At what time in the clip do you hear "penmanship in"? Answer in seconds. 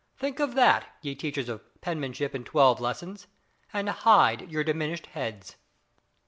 1.79-2.43